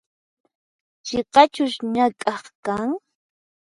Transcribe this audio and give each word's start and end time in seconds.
Chiqachus 1.05 1.73
ñak'aq 1.93 2.45
kan? 2.65 2.89